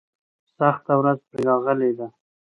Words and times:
سخته 0.57 0.93
ورځ 0.99 1.19
پرې 1.29 1.43
راغلې 1.49 1.91
ده. 1.97 2.07